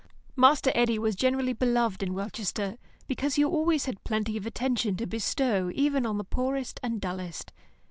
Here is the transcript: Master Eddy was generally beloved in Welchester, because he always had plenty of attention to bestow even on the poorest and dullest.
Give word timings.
Master 0.35 0.71
Eddy 0.73 0.97
was 0.97 1.15
generally 1.15 1.53
beloved 1.53 2.01
in 2.01 2.15
Welchester, 2.15 2.77
because 3.05 3.35
he 3.35 3.45
always 3.45 3.85
had 3.85 4.03
plenty 4.03 4.35
of 4.35 4.47
attention 4.47 4.95
to 4.97 5.05
bestow 5.05 5.69
even 5.75 6.07
on 6.07 6.17
the 6.17 6.23
poorest 6.23 6.79
and 6.81 6.99
dullest. 6.99 7.51